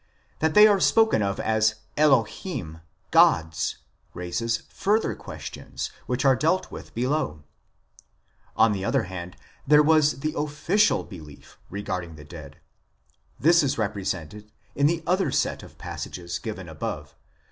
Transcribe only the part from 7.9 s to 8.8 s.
(see pp. 95 &.). On